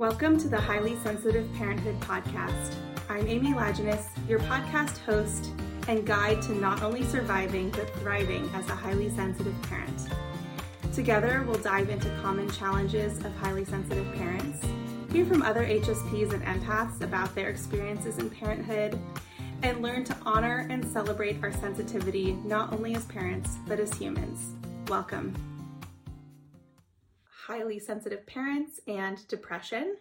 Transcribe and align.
Welcome 0.00 0.38
to 0.38 0.48
the 0.48 0.58
Highly 0.58 0.96
Sensitive 1.04 1.46
Parenthood 1.56 2.00
Podcast. 2.00 2.74
I'm 3.10 3.28
Amy 3.28 3.52
Lajiness, 3.52 4.06
your 4.26 4.38
podcast 4.38 4.96
host 4.96 5.50
and 5.88 6.06
guide 6.06 6.40
to 6.40 6.54
not 6.54 6.82
only 6.82 7.04
surviving 7.04 7.68
but 7.68 7.86
thriving 7.96 8.48
as 8.54 8.66
a 8.70 8.74
highly 8.74 9.10
sensitive 9.10 9.54
parent. 9.64 10.08
Together, 10.94 11.44
we'll 11.46 11.58
dive 11.58 11.90
into 11.90 12.08
common 12.22 12.50
challenges 12.50 13.18
of 13.26 13.36
highly 13.36 13.66
sensitive 13.66 14.10
parents, 14.14 14.66
hear 15.12 15.26
from 15.26 15.42
other 15.42 15.66
HSPs 15.66 16.32
and 16.32 16.42
empaths 16.44 17.02
about 17.02 17.34
their 17.34 17.50
experiences 17.50 18.16
in 18.16 18.30
parenthood, 18.30 18.98
and 19.62 19.82
learn 19.82 20.02
to 20.04 20.16
honor 20.24 20.66
and 20.70 20.82
celebrate 20.82 21.44
our 21.44 21.52
sensitivity 21.52 22.38
not 22.42 22.72
only 22.72 22.94
as 22.94 23.04
parents 23.04 23.58
but 23.66 23.78
as 23.78 23.92
humans. 23.92 24.54
Welcome 24.88 25.49
highly 27.50 27.80
sensitive 27.80 28.24
parents 28.28 28.78
and 28.86 29.26
depression. 29.26 29.96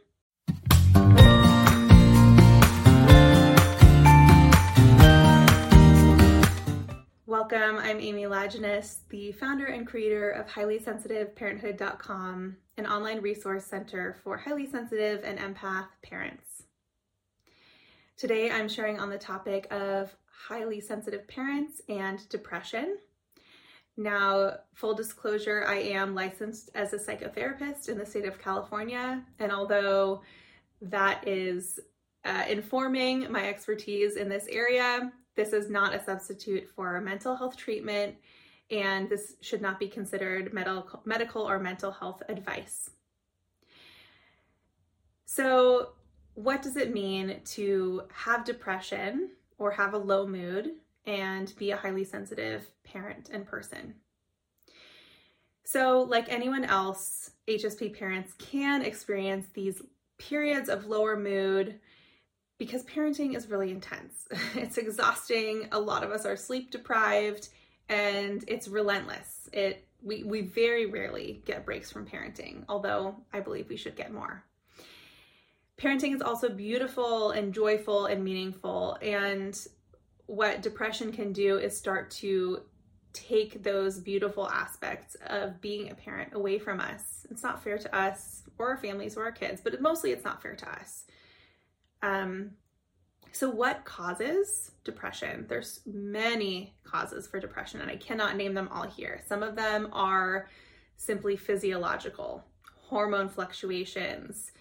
Welcome, 7.26 7.80
I'm 7.80 8.00
Amy 8.00 8.28
Lajiness, 8.28 9.00
the 9.10 9.32
founder 9.32 9.66
and 9.66 9.88
creator 9.88 10.30
of 10.30 10.46
HighlySensitiveParenthood.com, 10.46 12.58
an 12.78 12.86
online 12.86 13.22
resource 13.22 13.66
center 13.66 14.16
for 14.24 14.38
highly 14.38 14.68
sensitive 14.68 15.24
and 15.24 15.40
empath 15.40 15.88
parents. 16.04 16.66
Today 18.16 18.52
I'm 18.52 18.70
sharing 18.70 19.00
on 19.00 19.10
the 19.10 19.18
topic 19.18 19.66
of 19.72 20.16
highly 20.48 20.80
sensitive 20.80 21.28
parents 21.28 21.82
and 21.90 22.30
depression. 22.30 23.00
Now, 24.00 24.54
full 24.76 24.94
disclosure, 24.94 25.66
I 25.68 25.76
am 25.76 26.16
licensed 26.16 26.70
as 26.74 26.94
a 26.94 26.98
psychotherapist 26.98 27.90
in 27.90 27.98
the 27.98 28.06
state 28.06 28.24
of 28.24 28.42
California. 28.42 29.22
And 29.40 29.52
although 29.52 30.22
that 30.82 31.28
is 31.28 31.82
uh, 32.24 32.46
informing 32.48 33.30
my 33.30 33.50
expertise 33.50 34.16
in 34.16 34.30
this 34.30 34.48
area, 34.48 35.12
this 35.36 35.52
is 35.52 35.70
not 35.70 35.94
a 35.94 36.02
substitute 36.02 36.70
for 36.70 37.02
mental 37.02 37.36
health 37.36 37.58
treatment, 37.58 38.16
and 38.72 39.10
this 39.10 39.36
should 39.42 39.62
not 39.62 39.80
be 39.80 39.90
considered 39.90 40.54
medical, 40.54 41.02
medical 41.04 41.42
or 41.42 41.60
mental 41.60 41.92
health 41.92 42.24
advice. 42.30 42.92
So, 45.26 45.90
what 46.36 46.62
does 46.62 46.78
it 46.78 46.94
mean 46.94 47.42
to 47.48 48.04
have 48.14 48.46
depression 48.46 49.32
or 49.58 49.72
have 49.72 49.94
a 49.94 49.98
low 49.98 50.26
mood 50.26 50.76
and 51.06 51.54
be 51.58 51.72
a 51.72 51.78
highly 51.78 52.04
sensitive 52.04 52.70
parent 52.84 53.30
and 53.32 53.46
person. 53.46 53.96
So, 55.64 56.02
like 56.02 56.32
anyone 56.32 56.66
else, 56.66 57.32
HSP 57.48 57.98
parents 57.98 58.34
can 58.40 58.82
experience 58.82 59.48
these 59.54 59.82
periods 60.18 60.70
of 60.70 60.88
lower 60.88 61.16
mood 61.16 61.80
because 62.58 62.84
parenting 62.84 63.36
is 63.36 63.50
really 63.50 63.72
intense. 63.72 64.28
It's 64.56 64.78
exhausting. 64.78 65.68
A 65.72 65.80
lot 65.80 66.04
of 66.04 66.12
us 66.12 66.26
are 66.26 66.36
sleep 66.36 66.72
deprived 66.72 67.50
and 67.88 68.44
it's 68.48 68.68
relentless. 68.68 69.50
It 69.54 69.86
we 70.02 70.24
we 70.24 70.42
very 70.42 70.86
rarely 70.86 71.42
get 71.46 71.66
breaks 71.66 71.92
from 71.92 72.06
parenting, 72.06 72.64
although 72.70 73.16
I 73.34 73.40
believe 73.40 73.70
we 73.70 73.78
should 73.78 73.96
get 73.96 74.14
more. 74.14 74.44
Parenting 75.78 76.14
is 76.14 76.22
also 76.22 76.50
beautiful 76.50 77.32
and 77.32 77.54
joyful 77.54 78.06
and 78.06 78.24
meaningful 78.24 78.98
and 79.02 79.58
what 80.30 80.62
depression 80.62 81.12
can 81.12 81.34
do 81.34 81.58
is 81.58 81.76
start 81.76 82.12
to 82.12 82.62
take 83.14 83.64
those 83.64 84.00
beautiful 84.00 84.48
aspects 84.48 85.18
of 85.26 85.60
being 85.60 85.90
a 85.90 85.96
parent 85.96 86.34
away 86.34 86.60
from 86.60 86.80
us. 86.80 87.26
It's 87.32 87.42
not 87.42 87.64
fair 87.64 87.80
to 87.80 87.96
us 87.96 88.44
or 88.60 88.70
our 88.70 88.78
families 88.78 89.18
or 89.18 89.24
our 89.24 89.32
kids, 89.32 89.60
but 89.60 89.82
mostly 89.82 90.12
it's 90.12 90.24
not 90.24 90.40
fair 90.44 90.56
to 90.56 90.70
us. 90.70 91.06
Um, 92.04 92.52
so, 93.32 93.50
what 93.50 93.86
causes 93.86 94.70
depression? 94.84 95.48
There's 95.50 95.80
many 95.88 96.76
causes 96.84 97.26
for 97.26 97.40
depression, 97.40 97.82
and 97.82 97.90
I 97.90 97.96
cannot 97.96 98.38
name 98.38 98.54
them 98.54 98.70
all 98.72 98.88
here. 98.88 99.22
Some 99.26 99.42
of 99.42 99.56
them 99.56 99.90
are 99.94 100.48
simply 100.96 101.38
physiological, 101.38 102.44
hormone 102.76 103.30
fluctuations, 103.30 104.52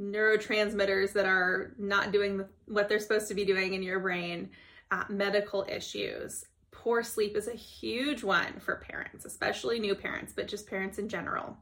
neurotransmitters 0.00 1.12
that 1.12 1.26
are 1.26 1.74
not 1.78 2.12
doing 2.12 2.46
what 2.66 2.88
they're 2.88 2.98
supposed 2.98 3.28
to 3.28 3.34
be 3.34 3.44
doing 3.44 3.74
in 3.74 3.82
your 3.82 4.00
brain 4.00 4.48
uh, 4.90 5.04
medical 5.08 5.66
issues. 5.68 6.44
Poor 6.70 7.02
sleep 7.02 7.36
is 7.36 7.48
a 7.48 7.54
huge 7.54 8.22
one 8.22 8.60
for 8.60 8.76
parents, 8.76 9.24
especially 9.24 9.78
new 9.78 9.94
parents, 9.94 10.32
but 10.34 10.48
just 10.48 10.68
parents 10.68 10.98
in 10.98 11.08
general. 11.08 11.56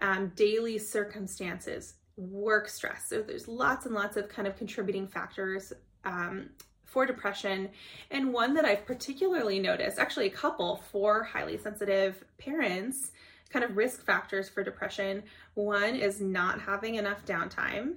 Um, 0.00 0.32
daily 0.34 0.78
circumstances, 0.78 1.94
work 2.16 2.68
stress. 2.68 3.08
So 3.08 3.22
there's 3.22 3.48
lots 3.48 3.86
and 3.86 3.94
lots 3.94 4.16
of 4.16 4.28
kind 4.28 4.48
of 4.48 4.56
contributing 4.56 5.06
factors 5.06 5.72
um, 6.04 6.50
for 6.84 7.06
depression. 7.06 7.70
And 8.10 8.32
one 8.32 8.54
that 8.54 8.64
I've 8.64 8.86
particularly 8.86 9.58
noticed, 9.58 9.98
actually, 9.98 10.26
a 10.26 10.30
couple 10.30 10.82
for 10.90 11.22
highly 11.22 11.58
sensitive 11.58 12.24
parents, 12.38 13.12
kind 13.50 13.64
of 13.64 13.76
risk 13.76 14.04
factors 14.04 14.48
for 14.48 14.62
depression. 14.62 15.22
One 15.54 15.96
is 15.96 16.20
not 16.20 16.60
having 16.60 16.96
enough 16.96 17.24
downtime. 17.24 17.96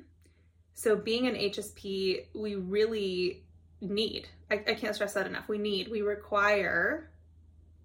So, 0.74 0.96
being 0.96 1.28
an 1.28 1.36
HSP, 1.36 2.26
we 2.36 2.56
really 2.56 3.44
need. 3.82 4.28
I, 4.50 4.56
I 4.56 4.74
can't 4.74 4.96
stress 4.96 5.14
that 5.14 5.28
enough. 5.28 5.48
We 5.48 5.58
need, 5.58 5.90
we 5.90 6.02
require 6.02 7.10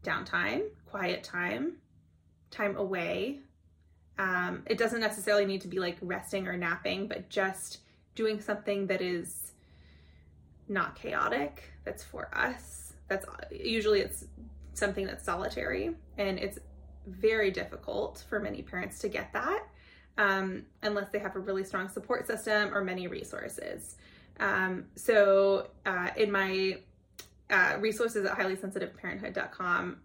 downtime, 0.03 0.62
quiet 0.86 1.22
time, 1.22 1.75
time 2.50 2.76
away. 2.76 3.41
Um, 4.19 4.62
it 4.66 4.78
doesn't 4.78 5.00
necessarily 5.00 5.47
need 5.47 5.60
to 5.62 5.69
be 5.69 5.78
like 5.78 5.97
resting 6.00 6.47
or 6.47 6.56
napping, 6.56 7.08
but 7.08 7.28
just 7.28 7.78
doing 8.14 8.41
something 8.41 8.86
that 8.88 9.00
is 9.00 9.52
not 10.69 10.94
chaotic, 10.97 11.72
that's 11.84 12.04
for 12.04 12.28
us. 12.32 12.94
That's 13.08 13.26
usually 13.50 14.00
it's 14.00 14.25
something 14.75 15.06
that's 15.06 15.25
solitary 15.25 15.94
and 16.16 16.38
it's 16.38 16.58
very 17.06 17.50
difficult 17.50 18.25
for 18.28 18.38
many 18.38 18.62
parents 18.62 18.98
to 19.00 19.08
get 19.08 19.32
that 19.32 19.66
um, 20.19 20.64
unless 20.82 21.08
they 21.10 21.19
have 21.19 21.36
a 21.36 21.38
really 21.38 21.64
strong 21.64 21.88
support 21.88 22.26
system 22.26 22.75
or 22.75 22.82
many 22.82 23.06
resources. 23.06 23.97
Um, 24.42 24.86
so 24.97 25.69
uh, 25.86 26.08
in 26.16 26.32
my 26.32 26.78
uh, 27.48 27.76
resources 27.78 28.26
at 28.26 28.36
highlysensitiveparenthood.com, 28.36 29.98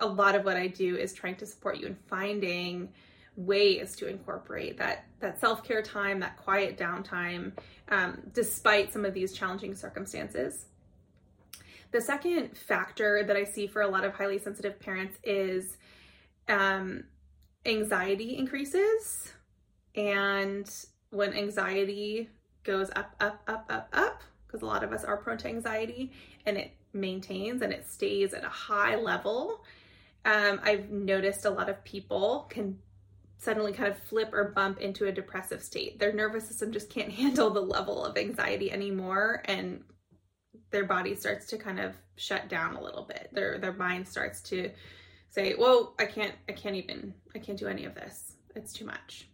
a 0.00 0.06
lot 0.06 0.34
of 0.34 0.44
what 0.44 0.56
I 0.56 0.68
do 0.68 0.96
is 0.96 1.12
trying 1.12 1.36
to 1.36 1.46
support 1.46 1.76
you 1.76 1.86
in 1.86 1.94
finding 2.08 2.88
ways 3.36 3.94
to 3.96 4.08
incorporate 4.08 4.78
that 4.78 5.04
that 5.20 5.38
self-care 5.38 5.82
time, 5.82 6.18
that 6.20 6.36
quiet 6.38 6.78
downtime, 6.78 7.52
um, 7.90 8.22
despite 8.32 8.92
some 8.92 9.04
of 9.04 9.12
these 9.12 9.34
challenging 9.34 9.74
circumstances. 9.74 10.66
The 11.90 12.00
second 12.00 12.56
factor 12.56 13.22
that 13.26 13.36
I 13.36 13.44
see 13.44 13.66
for 13.66 13.82
a 13.82 13.88
lot 13.88 14.04
of 14.04 14.14
highly 14.14 14.38
sensitive 14.38 14.80
parents 14.80 15.18
is 15.22 15.76
um, 16.48 17.04
anxiety 17.66 18.36
increases. 18.36 19.30
And 19.94 20.68
when 21.10 21.34
anxiety 21.34 22.30
goes 22.64 22.90
up, 22.96 23.14
up, 23.20 23.42
up, 23.46 23.66
up, 23.68 23.88
up, 23.92 24.22
because 24.46 24.62
a 24.62 24.66
lot 24.66 24.82
of 24.82 24.92
us 24.92 25.04
are 25.04 25.16
prone 25.16 25.38
to 25.38 25.48
anxiety, 25.48 26.12
and 26.46 26.56
it 26.56 26.72
maintains 26.92 27.62
and 27.62 27.72
it 27.72 27.88
stays 27.88 28.32
at 28.32 28.44
a 28.44 28.48
high 28.48 28.96
level. 28.96 29.64
Um, 30.24 30.60
I've 30.62 30.90
noticed 30.90 31.44
a 31.44 31.50
lot 31.50 31.68
of 31.68 31.82
people 31.84 32.46
can 32.48 32.78
suddenly 33.38 33.72
kind 33.72 33.92
of 33.92 33.98
flip 33.98 34.32
or 34.32 34.44
bump 34.44 34.80
into 34.80 35.06
a 35.06 35.12
depressive 35.12 35.62
state. 35.62 35.98
Their 35.98 36.12
nervous 36.12 36.48
system 36.48 36.72
just 36.72 36.88
can't 36.88 37.12
handle 37.12 37.50
the 37.50 37.60
level 37.60 38.04
of 38.04 38.16
anxiety 38.16 38.72
anymore, 38.72 39.42
and 39.44 39.82
their 40.70 40.84
body 40.84 41.14
starts 41.14 41.46
to 41.46 41.58
kind 41.58 41.78
of 41.78 41.94
shut 42.16 42.48
down 42.48 42.76
a 42.76 42.82
little 42.82 43.04
bit. 43.04 43.28
Their 43.32 43.58
their 43.58 43.72
mind 43.72 44.08
starts 44.08 44.40
to 44.42 44.70
say, 45.28 45.54
"Whoa, 45.54 45.92
I 45.98 46.06
can't, 46.06 46.34
I 46.48 46.52
can't 46.52 46.76
even, 46.76 47.14
I 47.34 47.38
can't 47.38 47.58
do 47.58 47.66
any 47.68 47.84
of 47.84 47.94
this. 47.94 48.36
It's 48.54 48.72
too 48.72 48.86
much." 48.86 49.28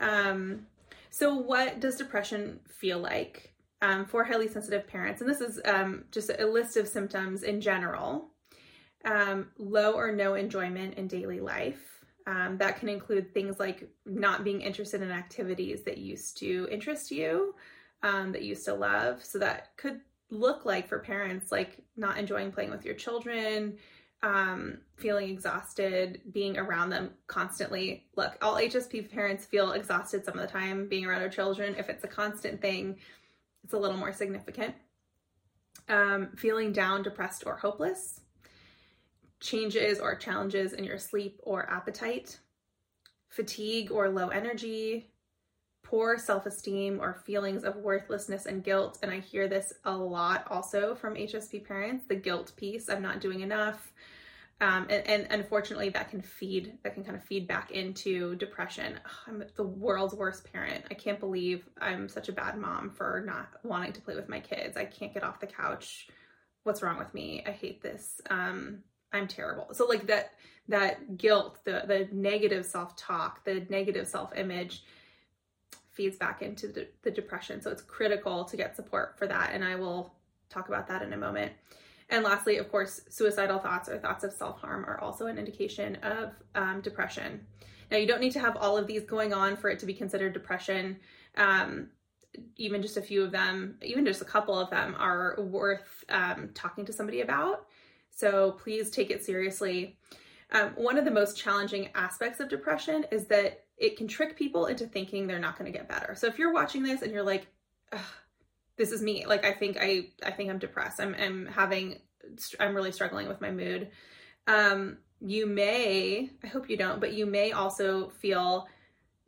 Um, 0.00 0.66
so, 1.10 1.34
what 1.34 1.80
does 1.80 1.96
depression 1.96 2.60
feel 2.68 2.98
like 2.98 3.52
um, 3.82 4.06
for 4.06 4.24
highly 4.24 4.48
sensitive 4.48 4.86
parents? 4.86 5.20
And 5.20 5.28
this 5.28 5.40
is 5.40 5.60
um, 5.64 6.04
just 6.12 6.30
a 6.30 6.46
list 6.46 6.76
of 6.76 6.86
symptoms 6.86 7.42
in 7.42 7.60
general 7.60 8.28
um, 9.04 9.48
low 9.58 9.92
or 9.92 10.12
no 10.12 10.34
enjoyment 10.34 10.94
in 10.94 11.08
daily 11.08 11.40
life. 11.40 11.82
Um, 12.26 12.58
that 12.58 12.78
can 12.78 12.88
include 12.88 13.34
things 13.34 13.58
like 13.58 13.88
not 14.06 14.44
being 14.44 14.60
interested 14.60 15.02
in 15.02 15.10
activities 15.10 15.82
that 15.82 15.98
used 15.98 16.36
to 16.38 16.68
interest 16.70 17.10
you, 17.10 17.54
um, 18.02 18.30
that 18.32 18.42
you 18.42 18.50
used 18.50 18.66
to 18.66 18.74
love. 18.74 19.24
So, 19.24 19.38
that 19.40 19.76
could 19.76 20.00
look 20.30 20.64
like 20.64 20.88
for 20.88 21.00
parents 21.00 21.50
like 21.50 21.78
not 21.96 22.18
enjoying 22.18 22.52
playing 22.52 22.70
with 22.70 22.84
your 22.84 22.94
children, 22.94 23.76
um, 24.22 24.78
feeling 24.96 25.30
exhausted, 25.30 26.20
being 26.32 26.58
around 26.58 26.90
them 26.90 27.10
constantly. 27.26 28.06
Look, 28.16 28.36
all 28.42 28.56
HSP 28.56 29.10
parents 29.10 29.46
feel 29.46 29.72
exhausted 29.72 30.24
some 30.24 30.38
of 30.38 30.40
the 30.40 30.52
time 30.52 30.88
being 30.88 31.06
around 31.06 31.20
their 31.20 31.30
children. 31.30 31.74
If 31.78 31.88
it's 31.88 32.04
a 32.04 32.08
constant 32.08 32.60
thing, 32.60 32.98
it's 33.64 33.72
a 33.72 33.78
little 33.78 33.96
more 33.96 34.12
significant. 34.12 34.74
Um, 35.88 36.28
feeling 36.36 36.72
down, 36.72 37.02
depressed, 37.02 37.44
or 37.46 37.56
hopeless. 37.56 38.20
Changes 39.40 40.00
or 40.00 40.14
challenges 40.14 40.74
in 40.74 40.84
your 40.84 40.98
sleep 40.98 41.40
or 41.42 41.68
appetite. 41.70 42.38
Fatigue 43.30 43.90
or 43.90 44.08
low 44.10 44.28
energy. 44.28 45.09
Poor 45.90 46.16
self 46.16 46.46
esteem 46.46 47.00
or 47.00 47.14
feelings 47.26 47.64
of 47.64 47.74
worthlessness 47.76 48.46
and 48.46 48.62
guilt. 48.62 48.98
And 49.02 49.10
I 49.10 49.18
hear 49.18 49.48
this 49.48 49.72
a 49.84 49.92
lot 49.92 50.46
also 50.48 50.94
from 50.94 51.14
HSP 51.14 51.66
parents 51.66 52.04
the 52.06 52.14
guilt 52.14 52.52
piece 52.56 52.88
I'm 52.88 53.02
not 53.02 53.20
doing 53.20 53.40
enough. 53.40 53.92
Um, 54.62 54.86
and, 54.90 55.06
and, 55.06 55.26
unfortunately, 55.30 55.88
that 55.88 56.10
can 56.10 56.20
feed, 56.20 56.76
that 56.82 56.92
can 56.92 57.02
kind 57.02 57.16
of 57.16 57.24
feed 57.24 57.48
back 57.48 57.70
into 57.70 58.36
depression. 58.36 59.00
I'm 59.26 59.42
the 59.56 59.64
world's 59.64 60.14
worst 60.14 60.52
parent. 60.52 60.84
I 60.90 60.94
can't 60.94 61.18
believe 61.18 61.66
I'm 61.80 62.10
such 62.10 62.28
a 62.28 62.32
bad 62.32 62.58
mom 62.58 62.90
for 62.90 63.22
not 63.24 63.48
wanting 63.62 63.94
to 63.94 64.02
play 64.02 64.16
with 64.16 64.28
my 64.28 64.38
kids. 64.38 64.76
I 64.76 64.84
can't 64.84 65.14
get 65.14 65.24
off 65.24 65.40
the 65.40 65.46
couch. 65.46 66.08
What's 66.64 66.82
wrong 66.82 66.98
with 66.98 67.14
me? 67.14 67.42
I 67.46 67.52
hate 67.52 67.82
this. 67.82 68.20
Um, 68.28 68.80
I'm 69.14 69.26
terrible. 69.28 69.68
So 69.72 69.86
like 69.86 70.06
that, 70.08 70.32
that 70.68 71.16
guilt, 71.16 71.60
the 71.64 71.84
the 71.86 72.08
negative 72.12 72.66
self 72.66 72.96
talk, 72.96 73.42
the 73.46 73.66
negative 73.70 74.06
self 74.06 74.36
image 74.36 74.82
feeds 76.00 76.16
back 76.16 76.40
into 76.40 76.66
the, 76.66 76.88
the 77.02 77.10
depression. 77.10 77.60
So 77.60 77.70
it's 77.70 77.82
critical 77.82 78.44
to 78.46 78.56
get 78.56 78.74
support 78.74 79.18
for 79.18 79.26
that. 79.26 79.50
And 79.52 79.62
I 79.62 79.74
will 79.74 80.14
talk 80.48 80.68
about 80.68 80.88
that 80.88 81.02
in 81.02 81.12
a 81.12 81.16
moment. 81.16 81.52
And 82.08 82.24
lastly, 82.24 82.56
of 82.56 82.70
course, 82.70 83.02
suicidal 83.10 83.58
thoughts 83.58 83.86
or 83.90 83.98
thoughts 83.98 84.24
of 84.24 84.32
self 84.32 84.58
harm 84.60 84.86
are 84.86 84.98
also 84.98 85.26
an 85.26 85.36
indication 85.36 85.96
of 85.96 86.32
um, 86.54 86.80
depression. 86.80 87.46
Now, 87.90 87.98
you 87.98 88.06
don't 88.06 88.22
need 88.22 88.32
to 88.32 88.40
have 88.40 88.56
all 88.56 88.78
of 88.78 88.86
these 88.86 89.02
going 89.02 89.34
on 89.34 89.56
for 89.56 89.68
it 89.68 89.78
to 89.80 89.86
be 89.86 89.92
considered 89.92 90.32
depression. 90.32 90.96
Um, 91.36 91.88
even 92.56 92.80
just 92.80 92.96
a 92.96 93.02
few 93.02 93.22
of 93.22 93.30
them, 93.30 93.76
even 93.82 94.06
just 94.06 94.22
a 94.22 94.24
couple 94.24 94.58
of 94.58 94.70
them, 94.70 94.96
are 94.98 95.36
worth 95.38 96.02
um, 96.08 96.48
talking 96.54 96.86
to 96.86 96.94
somebody 96.94 97.20
about. 97.20 97.66
So 98.10 98.52
please 98.52 98.90
take 98.90 99.10
it 99.10 99.22
seriously. 99.22 99.98
Um, 100.52 100.70
one 100.76 100.96
of 100.96 101.04
the 101.04 101.10
most 101.10 101.36
challenging 101.36 101.90
aspects 101.94 102.40
of 102.40 102.48
depression 102.48 103.04
is 103.12 103.26
that 103.26 103.64
it 103.80 103.96
can 103.96 104.06
trick 104.06 104.36
people 104.36 104.66
into 104.66 104.86
thinking 104.86 105.26
they're 105.26 105.40
not 105.40 105.58
going 105.58 105.72
to 105.72 105.76
get 105.76 105.88
better. 105.88 106.14
So 106.14 106.26
if 106.26 106.38
you're 106.38 106.52
watching 106.52 106.82
this 106.82 107.00
and 107.02 107.10
you're 107.10 107.24
like, 107.24 107.46
this 108.76 108.92
is 108.92 109.02
me, 109.02 109.26
like 109.26 109.44
I 109.44 109.52
think 109.52 109.78
I 109.80 110.08
I 110.24 110.30
think 110.30 110.50
I'm 110.50 110.58
depressed. 110.58 111.00
I'm 111.00 111.14
I'm 111.18 111.46
having 111.46 111.98
I'm 112.60 112.74
really 112.74 112.92
struggling 112.92 113.26
with 113.26 113.40
my 113.40 113.50
mood. 113.50 113.88
Um, 114.46 114.98
you 115.20 115.46
may 115.46 116.30
I 116.44 116.46
hope 116.46 116.70
you 116.70 116.76
don't, 116.76 117.00
but 117.00 117.14
you 117.14 117.26
may 117.26 117.52
also 117.52 118.10
feel 118.10 118.68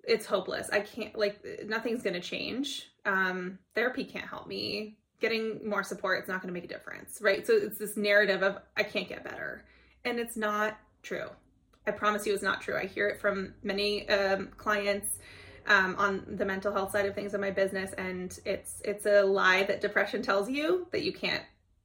it's 0.05 0.27
hopeless. 0.27 0.69
I 0.71 0.81
can't 0.81 1.17
like 1.17 1.45
nothing's 1.67 2.03
going 2.03 2.15
to 2.15 2.21
change. 2.21 2.91
Um, 3.05 3.59
therapy 3.75 4.05
can't 4.05 4.29
help 4.29 4.47
me. 4.47 4.99
Getting 5.21 5.69
more 5.69 5.85
support, 5.85 6.19
it's 6.19 6.29
not 6.29 6.43
going 6.43 6.53
to 6.53 6.55
make 6.55 6.65
a 6.65 6.75
difference, 6.75 7.21
right? 7.23 7.47
So 7.47 7.55
it's 7.55 7.79
this 7.79 7.97
narrative 7.97 8.43
of 8.43 8.59
I 8.77 8.83
can't 8.83 9.09
get 9.09 9.25
better, 9.25 9.65
and 10.05 10.19
it's 10.19 10.37
not 10.37 10.79
true. 11.03 11.29
I 11.87 11.91
promise 11.91 12.27
you 12.27 12.35
it's 12.35 12.43
not 12.43 12.61
true. 12.61 12.77
I 12.77 12.87
hear 12.87 13.09
it 13.09 13.21
from 13.21 13.55
many 13.63 14.09
um, 14.09 14.49
clients 14.57 15.19
um, 15.67 15.97
on 15.99 16.25
the 16.29 16.45
mental 16.45 16.73
health 16.73 16.93
side 16.93 17.07
of 17.07 17.15
things 17.15 17.35
in 17.35 17.41
my 17.41 17.51
business, 17.51 17.93
and 17.99 18.39
it's 18.45 18.81
it's 18.85 19.07
a 19.07 19.23
lie 19.23 19.65
that 19.65 19.81
depression 19.81 20.23
tells 20.23 20.49
you 20.51 20.87
that 20.93 21.03
you 21.03 21.13
can't 21.13 21.43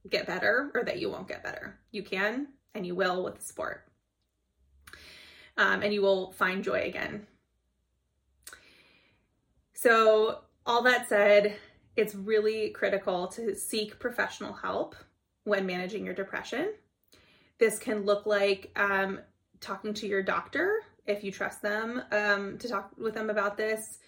get 0.08 0.26
better 0.26 0.70
or 0.74 0.84
that 0.84 0.98
you 1.00 1.10
won't 1.10 1.28
get 1.28 1.42
better. 1.42 1.78
You 1.90 2.02
can 2.02 2.48
and 2.74 2.86
you 2.86 2.94
will 2.94 3.24
with 3.24 3.36
the 3.36 3.44
sport, 3.44 3.88
um, 5.56 5.82
and 5.82 5.92
you 5.92 6.02
will 6.02 6.32
find 6.32 6.62
joy 6.62 6.82
again. 6.82 7.26
So 9.74 10.40
all 10.66 10.82
that 10.82 11.08
said, 11.08 11.56
it's 11.96 12.14
really 12.14 12.70
critical 12.70 13.28
to 13.28 13.54
seek 13.54 13.98
professional 13.98 14.52
help 14.52 14.96
when 15.44 15.66
managing 15.66 16.04
your 16.04 16.14
depression. 16.14 16.72
This 17.58 17.78
can 17.78 18.04
look 18.04 18.26
like 18.26 18.70
um, 18.76 19.20
talking 19.60 19.94
to 19.94 20.06
your 20.06 20.22
doctor 20.22 20.80
if 21.06 21.24
you 21.24 21.32
trust 21.32 21.62
them 21.62 22.02
um, 22.12 22.58
to 22.58 22.68
talk 22.68 22.90
with 22.98 23.14
them 23.14 23.30
about 23.30 23.56
this. 23.56 23.98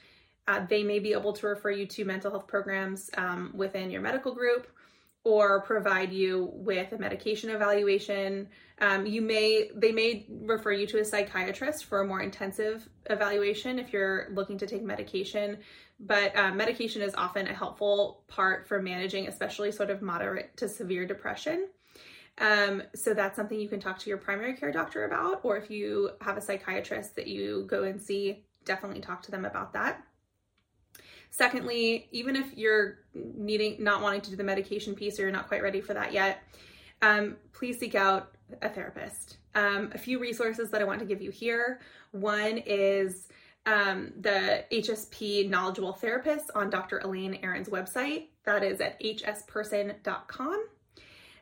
Uh, 0.47 0.64
they 0.69 0.82
may 0.82 0.99
be 0.99 1.12
able 1.12 1.32
to 1.32 1.47
refer 1.47 1.70
you 1.70 1.87
to 1.87 2.05
mental 2.05 2.31
health 2.31 2.47
programs 2.47 3.11
um, 3.17 3.52
within 3.55 3.91
your 3.91 4.00
medical 4.00 4.35
group 4.35 4.67
or 5.23 5.61
provide 5.62 6.12
you 6.12 6.50
with 6.55 6.93
a 6.93 6.99
medication 6.99 7.50
evaluation. 7.50 8.49
Um, 8.81 9.05
you 9.05 9.20
may 9.20 9.70
they 9.75 9.93
may 9.93 10.26
refer 10.31 10.73
you 10.73 10.87
to 10.88 11.00
a 11.00 11.05
psychiatrist 11.05 11.85
for 11.85 12.00
a 12.00 12.06
more 12.06 12.20
intensive 12.20 12.88
evaluation 13.08 13.79
if 13.79 13.93
you're 13.93 14.29
looking 14.32 14.56
to 14.58 14.67
take 14.67 14.82
medication. 14.82 15.58
But 15.99 16.35
uh, 16.35 16.53
medication 16.53 17.03
is 17.03 17.14
often 17.14 17.46
a 17.46 17.53
helpful 17.55 18.25
part 18.26 18.67
for 18.67 18.81
managing, 18.81 19.29
especially 19.29 19.73
sort 19.73 19.91
of 19.91 20.00
moderate 20.00 20.56
to 20.56 20.69
severe 20.69 21.06
depression. 21.06 21.69
Um, 22.41 22.83
so 22.95 23.13
that's 23.13 23.37
something 23.37 23.61
you 23.61 23.69
can 23.69 23.81
talk 23.81 23.99
to 24.01 24.09
your 24.09 24.19
primary 24.19 24.55
care 24.55 24.73
doctor 24.73 25.05
about, 25.05 25.41
or 25.45 25.59
if 25.59 25.71
you 25.71 26.11
have 26.23 26.39
a 26.39 26.41
psychiatrist 26.41 27.15
that 27.17 27.27
you 27.27 27.67
go 27.69 27.85
and 27.85 28.01
see, 28.01 28.45
definitely 28.65 29.01
talk 29.01 29.23
to 29.25 29.31
them 29.31 29.45
about 29.45 29.75
that. 29.75 30.03
Secondly, 31.31 32.09
even 32.11 32.35
if 32.35 32.57
you're 32.57 32.99
needing, 33.15 33.83
not 33.83 34.03
wanting 34.03 34.23
to 34.23 34.31
do 34.31 34.37
the 34.37 34.45
medication 34.45 34.95
piece 34.95 35.19
or 35.19 35.23
you're 35.23 35.31
not 35.31 35.49
quite 35.49 35.63
ready 35.63 35.81
for 35.81 35.95
that 35.95 36.13
yet, 36.13 36.43
um, 37.03 37.37
please 37.53 37.79
seek 37.79 37.95
out 37.95 38.35
a 38.63 38.69
therapist. 38.69 39.37
Um, 39.55 39.91
a 39.95 39.99
few 39.99 40.19
resources 40.19 40.71
that 40.71 40.81
I 40.81 40.85
want 40.85 40.99
to 41.01 41.07
give 41.07 41.23
you 41.23 41.31
here. 41.31 41.81
One 42.13 42.59
is 42.59 43.29
um, 43.67 44.13
the 44.21 44.65
HSP 44.73 45.49
Knowledgeable 45.49 45.93
Therapist 45.93 46.51
on 46.55 46.71
Dr. 46.71 46.99
Elaine 47.01 47.39
Aron's 47.43 47.69
website. 47.69 48.29
That 48.45 48.65
is 48.65 48.81
at 48.81 49.01
hsperson.com. 49.01 50.65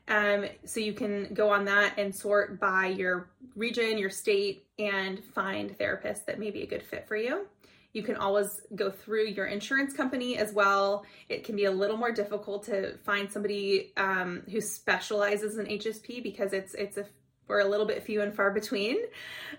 Um, 0.08 0.46
so 0.64 0.80
you 0.80 0.94
can 0.94 1.32
go 1.34 1.50
on 1.50 1.66
that 1.66 1.94
and 1.98 2.14
sort 2.14 2.58
by 2.58 2.86
your 2.86 3.30
region, 3.54 3.98
your 3.98 4.10
state, 4.10 4.66
and 4.78 5.22
find 5.22 5.76
therapists 5.78 6.24
that 6.24 6.38
may 6.38 6.50
be 6.50 6.62
a 6.62 6.66
good 6.66 6.82
fit 6.82 7.06
for 7.06 7.16
you. 7.16 7.46
You 7.92 8.02
can 8.02 8.16
always 8.16 8.60
go 8.74 8.90
through 8.90 9.26
your 9.28 9.46
insurance 9.46 9.92
company 9.92 10.36
as 10.38 10.52
well. 10.52 11.04
It 11.28 11.44
can 11.44 11.56
be 11.56 11.64
a 11.64 11.70
little 11.70 11.96
more 11.96 12.12
difficult 12.12 12.64
to 12.64 12.96
find 12.98 13.30
somebody 13.30 13.92
um, 13.96 14.42
who 14.50 14.60
specializes 14.60 15.58
in 15.58 15.66
HSP 15.66 16.22
because 16.22 16.52
it's 16.52 16.74
it's 16.74 16.96
a 16.96 17.06
we're 17.48 17.60
a 17.60 17.68
little 17.68 17.86
bit 17.86 18.02
few 18.02 18.22
and 18.22 18.34
far 18.34 18.50
between. 18.50 18.98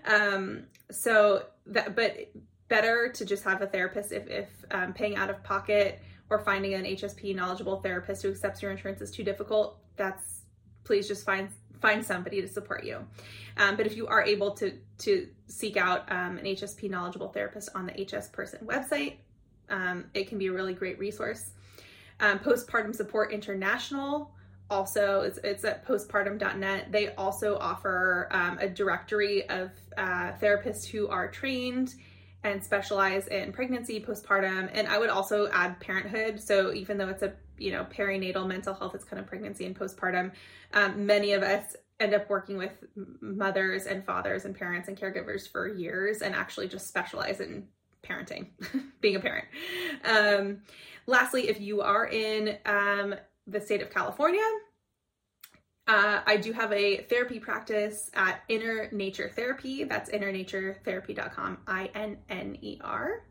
Um, 0.06 0.64
so 0.90 1.44
that, 1.66 1.96
but 1.96 2.30
better 2.68 3.10
to 3.12 3.24
just 3.24 3.42
have 3.44 3.62
a 3.62 3.66
therapist 3.66 4.12
if, 4.12 4.28
if 4.28 4.48
um, 4.70 4.92
paying 4.92 5.16
out 5.16 5.28
of 5.28 5.42
pocket 5.42 6.00
or 6.30 6.38
finding 6.38 6.74
an 6.74 6.84
HSP 6.84 7.34
knowledgeable 7.34 7.80
therapist 7.80 8.22
who 8.22 8.30
accepts 8.30 8.62
your 8.62 8.70
insurance 8.70 9.00
is 9.00 9.10
too 9.10 9.24
difficult. 9.24 9.78
That's 9.96 10.39
please 10.84 11.08
just 11.08 11.24
find 11.24 11.48
find 11.80 12.04
somebody 12.04 12.42
to 12.42 12.48
support 12.48 12.84
you. 12.84 12.98
Um, 13.56 13.76
but 13.76 13.86
if 13.86 13.96
you 13.96 14.06
are 14.06 14.22
able 14.22 14.52
to 14.52 14.72
to 14.98 15.28
seek 15.46 15.76
out 15.76 16.10
um, 16.10 16.38
an 16.38 16.44
HSP 16.44 16.90
knowledgeable 16.90 17.28
therapist 17.28 17.70
on 17.74 17.86
the 17.86 18.04
HS 18.04 18.28
Person 18.28 18.60
website, 18.66 19.14
um, 19.68 20.06
it 20.14 20.28
can 20.28 20.38
be 20.38 20.48
a 20.48 20.52
really 20.52 20.74
great 20.74 20.98
resource. 20.98 21.50
Um, 22.20 22.38
postpartum 22.38 22.94
Support 22.94 23.32
International 23.32 24.30
also 24.70 25.22
it's, 25.22 25.38
it's 25.42 25.64
at 25.64 25.86
postpartum.net. 25.86 26.92
They 26.92 27.14
also 27.16 27.58
offer 27.58 28.28
um, 28.30 28.58
a 28.58 28.68
directory 28.68 29.48
of 29.48 29.70
uh, 29.98 30.32
therapists 30.40 30.86
who 30.86 31.08
are 31.08 31.28
trained 31.28 31.94
and 32.42 32.62
specialize 32.62 33.26
in 33.26 33.52
pregnancy, 33.52 34.00
postpartum, 34.00 34.70
and 34.72 34.88
I 34.88 34.98
would 34.98 35.10
also 35.10 35.50
add 35.52 35.78
parenthood. 35.80 36.40
So 36.40 36.72
even 36.72 36.96
though 36.96 37.08
it's 37.08 37.22
a 37.22 37.34
you 37.60 37.72
know 37.72 37.84
perinatal 37.84 38.46
mental 38.46 38.74
health, 38.74 38.94
it's 38.94 39.04
kind 39.04 39.20
of 39.20 39.26
pregnancy 39.26 39.66
and 39.66 39.78
postpartum. 39.78 40.32
Um, 40.72 41.06
many 41.06 41.32
of 41.32 41.42
us 41.42 41.76
end 41.98 42.14
up 42.14 42.28
working 42.30 42.56
with 42.56 42.72
mothers 43.20 43.86
and 43.86 44.04
fathers 44.04 44.46
and 44.46 44.56
parents 44.56 44.88
and 44.88 44.98
caregivers 44.98 45.50
for 45.50 45.68
years, 45.68 46.22
and 46.22 46.34
actually 46.34 46.68
just 46.68 46.88
specialize 46.88 47.40
in 47.40 47.66
parenting, 48.02 48.46
being 49.00 49.16
a 49.16 49.20
parent. 49.20 49.46
Um, 50.04 50.62
lastly, 51.06 51.48
if 51.48 51.60
you 51.60 51.82
are 51.82 52.06
in 52.06 52.56
um, 52.64 53.14
the 53.46 53.60
state 53.60 53.82
of 53.82 53.90
California, 53.90 54.42
uh, 55.86 56.20
I 56.24 56.36
do 56.36 56.52
have 56.52 56.72
a 56.72 56.98
therapy 57.02 57.40
practice 57.40 58.10
at 58.14 58.42
Inner 58.48 58.88
Nature 58.92 59.30
Therapy. 59.34 59.84
That's 59.84 60.10
innernaturetherapy.com, 60.10 61.58
I 61.66 61.90
N 61.94 62.18
N 62.28 62.58
E 62.60 62.78
R. 62.80 63.24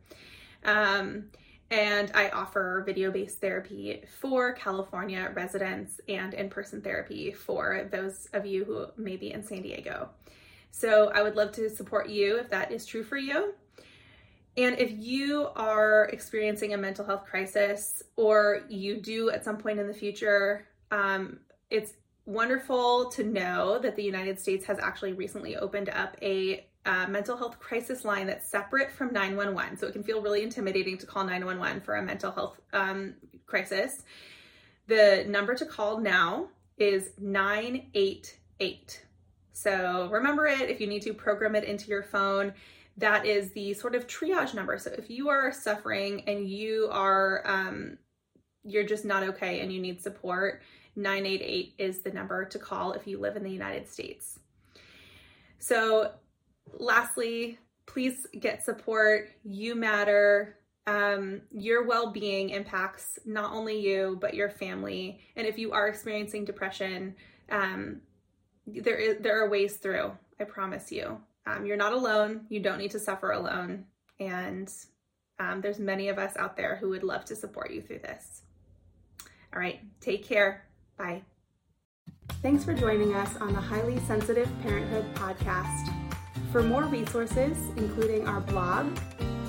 Um, 0.66 1.26
and 1.72 2.12
I 2.16 2.30
offer 2.30 2.84
video 2.86 3.12
based 3.12 3.40
therapy 3.40 4.04
for 4.20 4.54
California 4.54 5.32
residents 5.34 6.02
and 6.08 6.34
in 6.34 6.50
person 6.50 6.82
therapy 6.82 7.32
for 7.32 7.88
those 7.92 8.28
of 8.34 8.46
you 8.46 8.66
who 8.66 8.88
may 9.02 9.18
be 9.18 9.32
in 9.32 9.44
San 9.44 9.62
Diego. 9.62 10.10
So 10.72 11.12
I 11.14 11.22
would 11.22 11.36
love 11.36 11.52
to 11.54 11.70
support 11.70 12.10
you 12.10 12.38
if 12.38 12.50
that 12.50 12.72
is 12.72 12.86
true 12.86 13.04
for 13.04 13.18
you. 13.18 13.54
And 14.58 14.78
if 14.80 14.92
you 14.92 15.50
are 15.56 16.06
experiencing 16.12 16.74
a 16.74 16.78
mental 16.78 17.06
health 17.06 17.26
crisis 17.26 18.04
or 18.16 18.64
you 18.68 19.00
do 19.00 19.30
at 19.30 19.46
some 19.46 19.58
point 19.58 19.80
in 19.80 19.88
the 19.88 19.94
future, 19.94 20.68
um, 20.92 21.40
it's 21.70 21.94
wonderful 22.26 23.10
to 23.10 23.24
know 23.24 23.80
that 23.80 23.96
the 23.96 24.04
United 24.04 24.40
States 24.40 24.66
has 24.66 24.78
actually 24.80 25.14
recently 25.14 25.56
opened 25.56 25.90
up 25.90 26.18
a 26.22 26.68
uh, 26.86 27.08
mental 27.08 27.38
health 27.38 27.60
crisis 27.60 28.06
line 28.06 28.28
that's 28.28 28.50
separate 28.50 28.92
from 28.92 29.14
911. 29.14 29.78
So 29.78 29.88
it 29.88 29.94
can 29.94 30.04
feel 30.04 30.22
really 30.22 30.44
intimidating 30.44 30.98
to 31.00 31.06
call 31.06 31.24
911 31.24 31.82
for 31.82 31.96
a 31.96 32.02
mental 32.02 32.32
health 32.32 32.60
um, 32.74 33.16
crisis. 33.46 34.04
The 34.88 35.26
number 35.28 35.56
to 35.56 35.66
call 35.66 36.00
now 36.00 36.48
is 36.78 37.12
988. 37.20 39.06
So 39.54 40.10
remember 40.12 40.48
it 40.48 40.70
if 40.70 40.80
you 40.80 40.88
need 40.88 41.02
to 41.04 41.14
program 41.14 41.56
it 41.56 41.64
into 41.64 41.88
your 41.88 42.04
phone. 42.04 42.54
that 42.98 43.26
is 43.26 43.52
the 43.52 43.74
sort 43.74 43.96
of 43.96 44.08
triage 44.08 44.54
number. 44.54 44.78
So 44.78 44.92
if 44.98 45.10
you 45.10 45.30
are 45.30 45.54
suffering 45.54 46.24
and 46.28 46.50
you 46.50 46.90
are 46.92 47.42
um, 47.46 47.98
you're 48.64 48.86
just 48.86 49.06
not 49.06 49.24
okay 49.24 49.62
and 49.62 49.72
you 49.72 49.80
need 49.80 50.02
support, 50.02 50.62
988 50.96 51.74
is 51.78 52.00
the 52.00 52.12
number 52.12 52.46
to 52.46 52.60
call 52.60 52.94
if 52.94 53.08
you 53.08 53.20
live 53.20 53.36
in 53.36 53.44
the 53.44 53.52
United 53.52 53.88
States. 53.88 54.40
So, 55.60 56.12
lastly, 56.78 57.60
please 57.86 58.28
get 58.40 58.64
support. 58.64 59.30
You 59.44 59.76
matter. 59.76 60.58
Um, 60.88 61.42
your 61.52 61.86
well 61.86 62.12
being 62.12 62.50
impacts 62.50 63.20
not 63.26 63.52
only 63.54 63.80
you, 63.80 64.18
but 64.20 64.34
your 64.34 64.50
family. 64.50 65.20
And 65.36 65.46
if 65.46 65.58
you 65.58 65.72
are 65.72 65.88
experiencing 65.88 66.46
depression, 66.46 67.16
um, 67.52 68.02
there, 68.66 68.96
is, 68.96 69.18
there 69.22 69.44
are 69.44 69.50
ways 69.50 69.78
through, 69.78 70.12
I 70.40 70.46
promise 70.46 70.92
you. 70.92 71.20
Um, 71.46 71.66
you're 71.66 71.78
not 71.78 71.94
alone. 71.94 72.46
You 72.50 72.60
don't 72.60 72.78
need 72.78 72.92
to 72.92 73.00
suffer 73.00 73.32
alone. 73.32 73.86
And 74.20 74.72
um, 75.40 75.62
there's 75.62 75.80
many 75.80 76.10
of 76.10 76.18
us 76.18 76.36
out 76.38 76.58
there 76.58 76.76
who 76.76 76.90
would 76.90 77.04
love 77.04 77.26
to 77.26 77.36
support 77.36 77.72
you 77.72 77.82
through 77.82 78.00
this. 78.00 78.42
All 79.54 79.60
right, 79.60 79.80
take 80.02 80.28
care. 80.28 80.66
Bye. 80.98 81.24
Thanks 82.42 82.64
for 82.64 82.74
joining 82.74 83.16
us 83.16 83.36
on 83.38 83.54
the 83.54 83.62
Highly 83.62 84.00
Sensitive 84.02 84.50
Parenthood 84.62 85.06
podcast. 85.16 86.09
For 86.52 86.64
more 86.64 86.86
resources, 86.86 87.58
including 87.78 88.28
our 88.28 88.42
blog, 88.42 88.88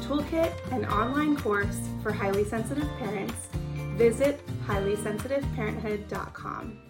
toolkit, 0.03 0.53
and 0.71 0.85
online 0.87 1.37
course 1.37 1.79
for 2.03 2.13
highly 2.13 2.45
sensitive 2.45 2.89
parents, 2.99 3.49
visit 3.97 4.47
highlysensitiveparenthood.com. 4.67 6.90